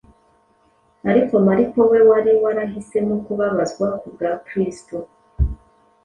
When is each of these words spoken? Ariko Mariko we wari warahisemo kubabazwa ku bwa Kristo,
Ariko 1.11 1.33
Mariko 1.47 1.79
we 1.91 1.99
wari 2.09 2.31
warahisemo 2.43 3.15
kubabazwa 3.25 3.87
ku 3.99 4.07
bwa 4.13 4.31
Kristo, 4.45 4.95